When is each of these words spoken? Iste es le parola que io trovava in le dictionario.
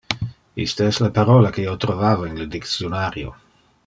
Iste 0.63 0.87
es 0.93 0.99
le 1.03 1.09
parola 1.17 1.51
que 1.57 1.61
io 1.65 1.75
trovava 1.85 2.31
in 2.31 2.41
le 2.45 2.49
dictionario. 2.57 3.37